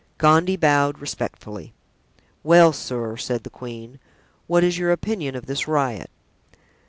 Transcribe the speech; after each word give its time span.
Gondy 0.17 0.55
bowed 0.55 0.97
respectfully. 0.97 1.75
"Well, 2.41 2.73
sir," 2.73 3.17
said 3.17 3.43
the 3.43 3.51
queen, 3.51 3.99
"what 4.47 4.63
is 4.63 4.79
your 4.79 4.91
opinion 4.91 5.35
of 5.35 5.45
this 5.45 5.67
riot?" 5.67 6.09